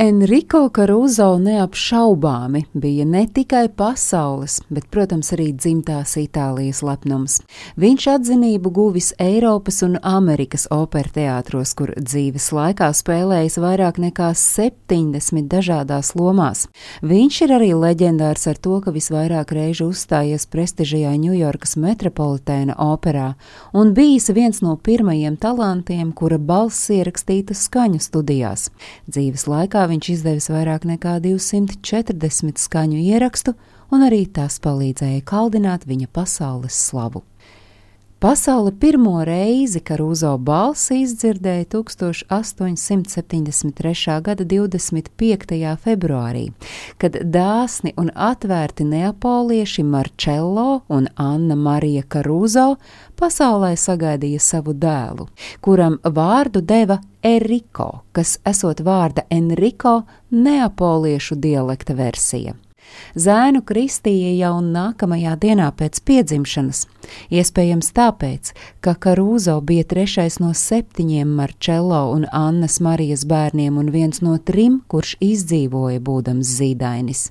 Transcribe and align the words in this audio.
Enrico 0.00 0.68
Caruso 0.68 1.38
neapšaubāmi 1.38 2.60
bija 2.72 3.04
ne 3.04 3.24
tikai 3.26 3.64
pasaules, 3.68 4.60
bet, 4.70 4.84
protams, 4.94 5.32
arī 5.34 5.48
dzimtās 5.58 6.12
Itālijas 6.20 6.84
lepnums. 6.86 7.40
Viņš 7.74 8.06
atzinību 8.12 8.70
guvis 8.76 9.08
Eiropas 9.18 9.82
un 9.82 9.96
Amerikas 10.06 10.68
operteātros, 10.70 11.72
kur 11.74 11.90
dzīves 11.98 12.46
laikā 12.54 12.92
spēlējis 12.94 13.58
vairāk 13.58 13.98
nekā 14.04 14.28
70 14.38 15.50
dažādās 15.50 16.12
lomās. 16.14 16.68
Viņš 17.02 17.40
ir 17.48 17.56
arī 17.58 17.72
leģendārs 17.74 18.46
ar 18.54 18.62
to, 18.62 18.78
ka 18.86 18.94
visvairāk 18.94 19.50
reižu 19.58 19.90
uzstājies 19.90 20.46
prestižajā 20.46 21.16
Ņujorkas 21.24 21.74
metropolitēna 21.74 22.78
operā 22.86 23.32
un 23.74 23.90
bijis 23.98 24.30
viens 24.30 24.62
no 24.62 24.78
pirmajiem 24.78 25.42
talantiem, 25.42 26.14
kura 26.14 26.38
balss 26.38 26.86
ierakstīta 26.94 27.58
skaņu 27.58 27.98
studijās. 28.06 28.70
Dzīves 29.10 29.50
laikā 29.50 29.87
viņš 29.88 30.10
izdevis 30.14 30.50
vairāk 30.52 30.84
nekā 30.88 31.16
240 31.24 32.60
skaņu 32.60 33.00
ierakstu, 33.00 33.54
un 33.92 34.04
arī 34.04 34.26
tas 34.28 34.60
palīdzēja 34.62 35.24
kaldināt 35.28 35.88
viņa 35.88 36.10
pasaules 36.12 36.76
slavu. 36.88 37.24
Pasaule 38.18 38.72
pirmo 38.74 39.20
reizi 39.22 39.78
Karūzo 39.78 40.32
balsi 40.42 41.04
izdzirdēja 41.04 41.68
1873. 41.70 44.18
gada 44.26 44.42
25. 44.42 45.54
februārī, 45.84 46.50
kad 46.98 47.14
dāsni 47.22 47.94
un 47.94 48.10
atvērti 48.10 48.82
neapolieši 48.90 49.86
Marcello 49.86 50.82
un 50.90 51.06
Anna 51.14 51.54
Marija 51.54 52.02
Karūzo 52.02 52.82
pasaulē 53.14 53.78
sagaidīja 53.78 54.42
savu 54.42 54.74
dēlu, 54.74 55.30
kuram 55.62 56.02
vārdu 56.02 56.58
deva 56.58 56.98
Eriko, 57.22 58.02
kas 58.10 58.42
esot 58.42 58.82
vārda 58.82 59.30
Enrico 59.30 60.10
neapoliešu 60.34 61.38
dialekta 61.38 61.94
versija. 61.94 62.58
Zēnu 63.18 63.62
kristīja 63.66 64.34
jau 64.36 64.58
nākamajā 64.64 65.36
dienā 65.40 65.70
pēc 65.78 66.02
piedzimšanas, 66.08 66.84
iespējams 67.30 67.90
tāpēc, 67.96 68.52
ka 68.84 68.94
Karūzo 68.94 69.58
bija 69.64 69.86
trešais 69.88 70.38
no 70.42 70.52
septiņiem 70.52 71.32
Marčello 71.40 72.04
un 72.12 72.28
Annas 72.32 72.80
Marijas 72.84 73.24
bērniem 73.28 73.80
un 73.80 73.90
viens 73.94 74.22
no 74.22 74.36
trim, 74.38 74.82
kurš 74.88 75.16
izdzīvoja 75.24 76.04
būdams 76.04 76.56
zīdainis. 76.60 77.28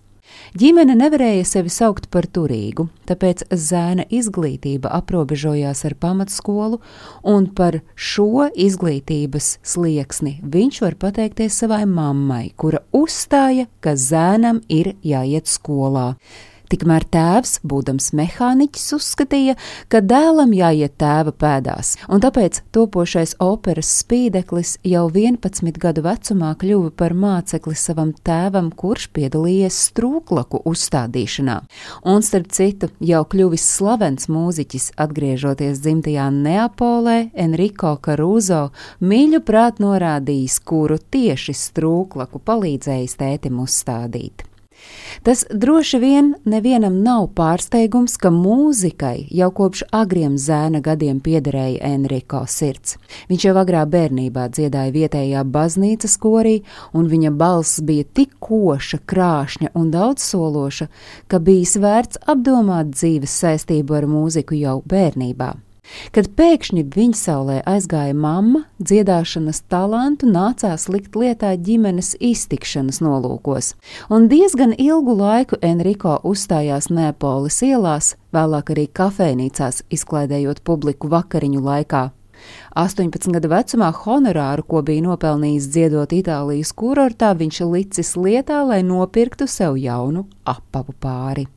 Ģimene 0.58 0.96
nevarēja 0.98 1.46
sevi 1.46 1.72
saukt 1.74 2.08
par 2.14 2.26
turīgu, 2.32 2.88
tāpēc 3.10 3.46
zēna 3.52 4.08
izglītība 4.14 4.92
aprobežojās 4.98 5.84
ar 5.88 5.96
pamatskolu, 6.00 6.82
un 7.28 7.50
par 7.58 7.82
šo 7.96 8.48
izglītības 8.56 9.58
slieksni 9.68 10.38
viņš 10.44 10.82
var 10.86 11.00
pateikties 11.00 11.62
savai 11.64 11.84
mammai, 11.90 12.52
kura 12.56 12.84
uzstāja, 12.96 13.68
ka 13.84 13.96
zēnam 14.00 14.64
ir 14.68 14.96
jāiet 15.06 15.50
skolā. 15.52 16.14
Tikmēr 16.68 17.06
tēvs, 17.08 17.62
būdams 17.64 18.10
mehāniķis, 18.18 18.88
uzskatīja, 18.98 19.56
ka 19.88 20.02
dēlam 20.04 20.52
jāiet 20.52 20.98
tēva 21.00 21.32
pēdās, 21.32 21.94
un 22.12 22.20
tāpēc 22.24 22.60
topošais 22.76 23.38
operas 23.44 23.92
spīdeklis 24.02 24.74
jau 24.84 25.06
11 25.08 25.80
gadu 25.80 26.04
vecumā 26.04 26.50
kļuva 26.60 26.92
par 27.00 27.16
mācekli 27.16 27.76
savam 27.80 28.12
tēvam, 28.28 28.68
kurš 28.76 29.08
piedalījies 29.16 29.78
strūklaku 29.92 30.62
uzstādīšanā. 30.68 31.58
Un, 32.04 32.26
starp 32.26 32.52
citu, 32.52 32.92
jau 33.00 33.24
kļuvis 33.32 33.70
slavens 33.78 34.28
mūziķis, 34.32 34.92
atgriežoties 35.00 35.80
dzimtajā 35.86 36.28
Neapolē, 36.36 37.18
Enrico 37.48 37.96
Caruso 38.04 38.68
mīļu 39.00 39.44
prāt 39.48 39.80
norādījis, 39.84 40.60
kuru 40.68 41.00
tieši 41.00 41.56
strūklaku 41.64 42.44
palīdzējis 42.44 43.18
tētim 43.24 43.64
uzstādīt. 43.64 44.44
Tas 45.24 45.46
droši 45.50 46.00
vien 46.00 46.34
nevienam 46.46 47.02
nav 47.04 47.28
pārsteigums, 47.38 48.18
ka 48.22 48.32
mūzikai 48.32 49.28
jau 49.34 49.50
kopš 49.60 49.84
agriem 49.92 50.38
zēna 50.40 50.82
gadiem 50.86 51.20
piederēja 51.26 51.92
Enrico 51.94 52.44
sirds. 52.48 52.98
Viņš 53.30 53.48
jau 53.50 53.56
agrā 53.60 53.84
bērnībā 53.90 54.48
dziedāja 54.54 54.94
vietējā 54.96 55.44
baznīcas 55.44 56.18
korī, 56.22 56.62
un 56.94 57.12
viņa 57.12 57.34
balss 57.36 57.82
bija 57.84 58.08
tik 58.14 58.38
koša, 58.40 59.02
krāšņa 59.10 59.74
un 59.76 59.92
daudzsološa, 59.92 60.90
ka 61.28 61.44
bijis 61.44 61.78
vērts 61.82 62.24
apdomāt 62.26 62.94
dzīves 62.96 63.40
saistību 63.44 64.02
ar 64.02 64.12
mūziku 64.12 64.58
jau 64.60 64.82
bērnībā. 64.86 65.56
Kad 66.16 66.30
pēkšņi 66.38 66.84
viņsaulē 66.96 67.62
aizgāja 67.68 68.16
mamma, 68.18 68.64
dziedāšanas 68.80 69.64
talantu 69.72 70.30
nācās 70.32 70.88
likt 70.92 71.16
lietā 71.16 71.54
ģimenes 71.56 72.16
iztikšanas 72.20 73.00
nolūkos, 73.04 73.74
un 74.14 74.28
diezgan 74.32 74.76
ilgu 74.78 75.18
laiku 75.18 75.60
Enrico 75.62 76.18
uzstājās 76.28 76.92
Neapolis 76.94 77.62
ielās, 77.66 78.16
vēlāk 78.36 78.76
arī 78.76 78.88
kafejnīcās, 79.00 79.84
izklaidējot 79.94 80.64
publiku 80.68 81.12
vakariņu 81.12 81.64
laikā. 81.64 82.08
18 82.78 83.34
gadu 83.34 83.50
vecumā 83.50 83.90
honorāru, 84.04 84.66
ko 84.70 84.84
bija 84.86 85.08
nopelnījis 85.08 85.70
dziedot 85.74 86.14
Itālijas 86.14 86.74
kurortā, 86.78 87.34
viņš 87.38 87.62
licis 87.72 88.16
lietā, 88.20 88.62
lai 88.68 88.84
nopirktu 88.86 89.50
sev 89.50 89.80
jaunu 89.82 90.28
apavu 90.46 90.94
pāri. 91.02 91.48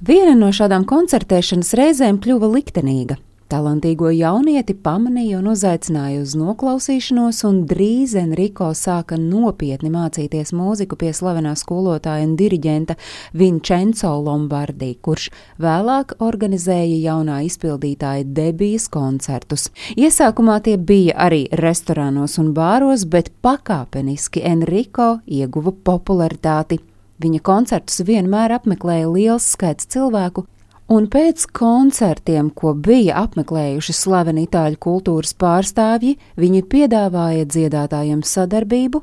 Viena 0.00 0.32
no 0.32 0.48
šādām 0.48 0.86
koncertēšanas 0.88 1.74
reizēm 1.76 2.16
kļuva 2.24 2.48
liktenīga. 2.54 3.18
Talantīgo 3.52 4.08
jaunieti 4.14 4.72
pamanīja 4.78 5.40
un 5.42 5.50
uzaicināja 5.52 6.22
uz 6.22 6.32
noklausīšanos, 6.40 7.42
un 7.44 7.58
drīz 7.68 8.14
Enrico 8.16 8.70
sāka 8.78 9.18
nopietni 9.20 9.90
mācīties 9.92 10.54
mūziku 10.56 10.96
pie 10.96 11.10
slavenā 11.12 11.52
skolotāja 11.58 12.24
un 12.24 12.32
diriģenta 12.38 12.96
Vincenzo 13.36 14.14
Lombardi, 14.24 14.94
kurš 15.04 15.28
vēlāk 15.60 16.14
organizēja 16.24 16.96
jaunā 17.10 17.42
izpildītāja 17.50 18.24
debijas 18.24 18.88
koncertus. 18.88 19.68
Iesākumā 20.00 20.62
tie 20.64 20.78
bija 20.78 21.18
arī 21.28 21.42
restorānos 21.60 22.38
un 22.40 22.54
bāros, 22.56 23.04
bet 23.04 23.34
pakāpeniski 23.44 24.46
Enrico 24.48 25.18
ieguva 25.28 25.76
popularitāti 25.76 26.80
Viņa 27.20 27.42
koncertus 27.44 28.00
vienmēr 28.08 28.54
apmeklēja 28.56 29.08
liels 29.12 29.50
skaits 29.52 29.88
cilvēku, 29.92 30.46
un 30.90 31.06
pēc 31.06 31.46
koncertiem, 31.54 32.50
ko 32.50 32.74
bija 32.74 33.22
apmeklējuši 33.24 33.94
slaveni 33.94 34.46
itāļu 34.48 34.78
kultūras 34.82 35.36
pārstāvji, 35.38 36.16
viņi 36.40 36.64
piedāvāja 36.66 37.46
dziedātājiem 37.46 38.24
sadarbību, 38.26 39.02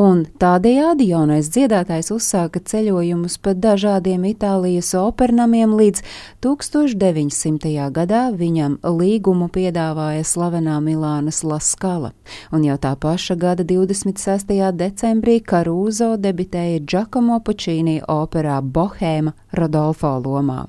un 0.00 0.22
tādējādi 0.40 1.08
jaunais 1.10 1.48
dziedātājs 1.52 2.10
uzsāka 2.12 2.60
ceļojumus 2.60 3.36
pa 3.40 3.52
dažādiem 3.56 4.24
Itālijas 4.28 4.92
opernamiem 5.00 5.72
līdz 5.76 6.02
1900. 6.44 7.72
gadā 7.96 8.22
viņam 8.36 8.78
līgumu 8.84 9.48
piedāvāja 9.52 10.24
slavenā 10.24 10.78
Milānas 10.84 11.42
Laskala, 11.44 12.12
un 12.52 12.64
jau 12.64 12.78
tā 12.80 12.94
paša 13.00 13.36
gada 13.40 13.64
26. 13.64 14.56
decembrī 14.76 15.40
Karūzo 15.44 16.14
debitēja 16.20 16.80
Giacomo 16.84 17.40
Puccini 17.40 18.00
operā 18.04 18.62
Bohēma 18.62 19.36
Rodolfo 19.52 20.16
lomā. 20.20 20.64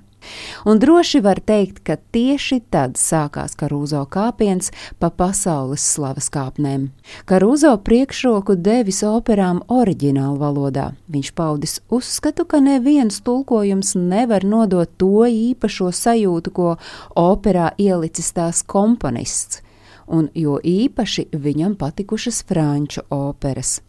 Un 0.66 0.80
droši 0.80 1.22
var 1.24 1.40
teikt, 1.40 1.82
ka 1.86 1.98
tieši 2.14 2.60
tad 2.74 2.98
sākās 3.00 3.56
Karūzo 3.58 4.04
kāpiens 4.12 4.72
pa 5.00 5.10
pasaules 5.10 5.84
slavas 5.84 6.30
kāpnēm. 6.34 6.90
Karūzo 7.30 7.74
priekšroku 7.84 8.58
devis 8.60 9.04
operām 9.08 9.64
oriģinālu 9.72 10.38
valodā. 10.42 10.92
Viņš 11.12 11.34
paudis 11.38 11.80
uzskatu, 11.94 12.46
ka 12.46 12.62
neviens 12.64 13.22
tulkojums 13.26 13.96
nevar 13.98 14.46
nodot 14.46 14.92
to 14.98 15.26
īpašo 15.28 15.92
sajūtu, 15.94 16.54
ko 16.54 16.76
operā 17.16 17.72
ielicis 17.78 18.34
tās 18.36 18.64
komponists, 18.64 19.62
un 20.08 20.30
jo 20.36 20.60
īpaši 20.64 21.30
viņam 21.34 21.76
patikušas 21.80 22.44
franču 22.48 23.06
operas. 23.10 23.80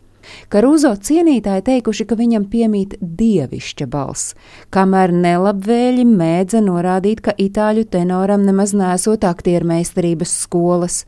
Karūzo 0.53 0.95
cienītāji 0.97 1.65
teikuši, 1.67 2.07
ka 2.09 2.19
viņam 2.19 2.49
piemīt 2.53 2.97
dievišķa 3.01 3.87
balss, 3.93 4.35
kamēr 4.75 5.13
nelabvēļi 5.13 6.07
mēdza 6.09 6.63
norādīt, 6.65 7.23
ka 7.25 7.37
itāļu 7.37 7.87
tenoram 7.93 8.47
nemaz 8.49 8.75
nesot 8.77 9.27
aktiermeistarības 9.29 10.35
skolas. 10.45 11.05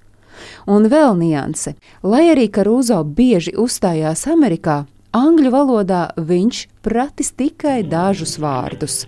Un 0.71 0.89
vēl 0.93 1.17
nianse, 1.19 1.75
lai 2.03 2.29
arī 2.33 2.49
Karūzo 2.53 3.03
bieži 3.05 3.57
uzstājās 3.61 4.27
Amerikā, 4.31 4.85
angļu 5.17 5.53
valodā 5.53 6.07
viņš 6.17 6.65
pratis 6.87 7.35
tikai 7.37 7.83
dažus 7.85 8.39
vārdus. 8.41 9.05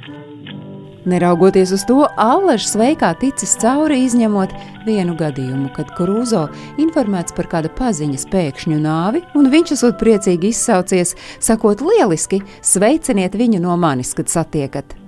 Neraugoties 1.04 1.72
uz 1.75 1.82
to, 1.88 2.04
Allaž 2.16 2.62
sveikā 2.70 3.08
ticis 3.19 3.56
cauri, 3.58 4.04
izņemot 4.06 4.54
vienu 4.87 5.16
gadījumu, 5.19 5.72
kad 5.75 5.90
Krūzo 5.99 6.44
informēts 6.78 7.34
par 7.34 7.50
kāda 7.50 7.72
paziņas 7.75 8.28
pēkšņu 8.31 8.78
nāvi, 8.84 9.25
un 9.34 9.50
viņš 9.50 9.75
esot 9.81 9.99
priecīgi 9.99 10.52
izsaucies, 10.54 11.16
sakot 11.43 11.82
lieliski, 11.82 12.44
sveiciniet 12.62 13.34
viņu 13.34 13.64
no 13.66 13.75
manis, 13.75 14.14
kad 14.14 14.31
satiekat. 14.31 15.01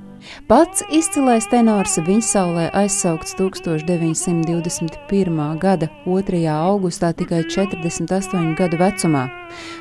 Pats 0.49 0.83
izcilais 0.93 1.47
tenors 1.49 1.99
Viņsaulē 2.05 2.67
aizsaukts 2.77 3.33
1921. 3.39 5.59
gada 5.61 5.89
2. 6.05 6.49
augustā 6.53 7.13
tikai 7.17 7.45
48 7.49 8.55
gadu 8.59 8.77
vecumā, 8.81 9.29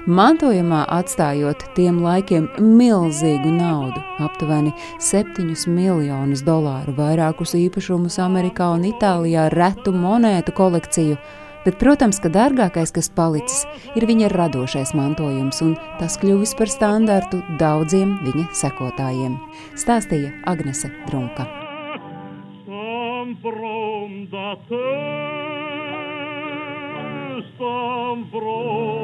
mantojumā 0.07 0.85
atstājot 0.97 1.63
tiem 1.75 2.03
laikiem 2.03 2.47
milzīgu 2.59 3.51
naudu- 3.55 3.99
aptuveni 4.27 4.71
7 4.99 5.67
miljonus 5.67 6.43
dolāru, 6.43 6.95
vairākus 6.95 7.53
īpašumus 7.59 8.19
Amerikā 8.19 8.73
un 8.75 8.83
Itālijā, 8.91 9.49
retu 9.51 9.91
monētu 9.91 10.51
kolekciju 10.55 11.17
Bet, 11.63 11.77
protams, 11.79 12.19
ka 12.19 12.27
dārgākais, 12.27 12.91
kas 12.91 13.07
palicis, 13.15 13.63
ir 13.95 14.03
viņa 14.09 14.31
radošais 14.33 14.91
mantojums, 14.97 15.61
un 15.63 15.77
tas 15.99 16.17
kļuvis 16.19 16.55
par 16.59 16.71
standartu 16.71 17.39
daudziem 17.61 18.17
viņa 18.25 18.49
sekotājiem. 18.59 19.37
Stāstīja 19.79 20.33
Agnese 20.45 20.91
Drunka. 21.07 21.47
From 27.59 29.02